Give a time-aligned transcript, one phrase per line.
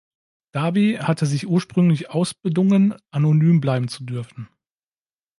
[0.51, 4.49] Darby hatte sich ursprünglich ausbedungen, anonym bleiben zu dürfen.